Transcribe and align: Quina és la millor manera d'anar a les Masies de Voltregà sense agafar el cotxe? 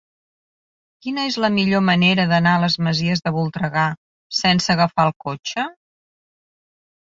Quina 1.05 1.25
és 1.31 1.37
la 1.43 1.51
millor 1.57 1.83
manera 1.89 2.25
d'anar 2.31 2.55
a 2.57 2.63
les 2.65 2.79
Masies 2.89 3.23
de 3.27 3.35
Voltregà 3.37 3.85
sense 4.41 4.75
agafar 4.79 5.09
el 5.11 5.17
cotxe? 5.29 5.69